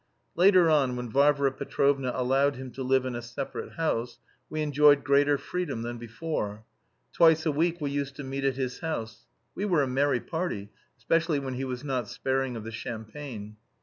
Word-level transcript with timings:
Later 0.35 0.67
on, 0.67 0.95
when 0.95 1.11
Varvara 1.11 1.51
Petrovna 1.51 2.11
allowed 2.15 2.55
him 2.55 2.71
to 2.71 2.81
live 2.81 3.05
in 3.05 3.13
a 3.13 3.21
separate 3.21 3.73
house, 3.73 4.17
we 4.49 4.59
enjoyed 4.63 5.03
greater 5.03 5.37
freedom 5.37 5.83
than 5.83 5.99
before. 5.99 6.65
Twice 7.13 7.45
a 7.45 7.51
week 7.51 7.79
we 7.79 7.91
used 7.91 8.15
to 8.15 8.23
meet 8.23 8.43
at 8.43 8.55
his 8.55 8.79
house. 8.79 9.27
We 9.53 9.65
were 9.65 9.83
a 9.83 9.87
merry 9.87 10.19
party, 10.19 10.71
especially 10.97 11.37
when 11.37 11.53
he 11.53 11.65
was 11.65 11.83
not 11.83 12.09
sparing 12.09 12.55
of 12.55 12.63
the 12.63 12.71
champagne. 12.71 13.57